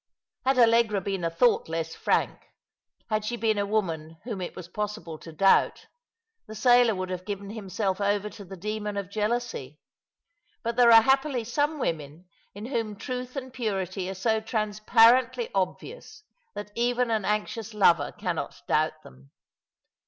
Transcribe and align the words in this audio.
Had 0.47 0.57
Allegra 0.57 0.99
been 0.99 1.23
a 1.23 1.29
thought 1.29 1.69
less 1.69 1.93
frank— 1.93 2.39
had 3.11 3.23
she 3.23 3.35
been 3.37 3.59
a 3.59 3.67
woman 3.67 4.17
whom 4.23 4.41
it 4.41 4.55
was 4.55 4.67
possible 4.67 5.19
to 5.19 5.31
doubt— 5.31 5.85
the 6.47 6.55
sailor 6.55 6.95
would 6.95 7.11
have 7.11 7.23
given 7.23 7.51
himself 7.51 8.01
over 8.01 8.27
to 8.27 8.43
the 8.43 8.57
demon 8.57 8.97
of 8.97 9.11
jealousy; 9.11 9.79
but 10.63 10.75
there 10.75 10.91
are 10.91 11.03
happily 11.03 11.43
some 11.43 11.77
women 11.77 12.25
in 12.55 12.65
whom 12.65 12.95
truth 12.95 13.35
and 13.35 13.53
purity 13.53 14.09
are 14.09 14.15
so 14.15 14.39
transparently 14.41 15.51
obvious 15.53 16.23
tbat 16.55 16.71
even 16.73 17.11
an 17.11 17.23
anxious 17.23 17.75
lover 17.75 18.11
cannot 18.11 18.63
doubt 18.67 19.03
them. 19.03 19.29